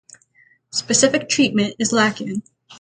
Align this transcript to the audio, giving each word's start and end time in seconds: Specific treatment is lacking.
Specific 0.71 1.29
treatment 1.29 1.75
is 1.77 1.91
lacking. 1.93 2.41